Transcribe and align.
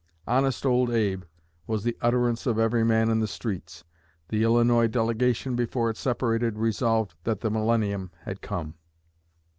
'Honest 0.27 0.65
Old 0.65 0.89
Abe' 0.89 1.25
was 1.67 1.83
the 1.83 1.95
utterance 2.01 2.47
of 2.47 2.57
every 2.57 2.83
man 2.83 3.11
in 3.11 3.19
the 3.19 3.27
streets. 3.27 3.83
The 4.29 4.41
Illinois 4.41 4.87
delegation 4.87 5.55
before 5.55 5.91
it 5.91 5.97
separated 5.97 6.57
'resolved' 6.57 7.13
that 7.23 7.41
the 7.41 7.51
millennium 7.51 8.09
had 8.25 8.41
come." 8.41 8.73